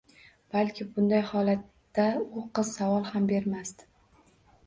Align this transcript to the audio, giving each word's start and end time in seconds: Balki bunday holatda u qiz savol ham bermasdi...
Balki 0.53 0.85
bunday 0.93 1.21
holatda 1.31 2.07
u 2.41 2.45
qiz 2.59 2.71
savol 2.79 3.05
ham 3.13 3.27
bermasdi... 3.35 3.89